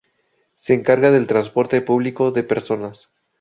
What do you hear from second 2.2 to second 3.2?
de personas.